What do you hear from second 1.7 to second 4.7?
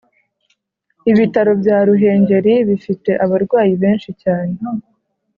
Ruhengeri bifite abarwayi benshi cyane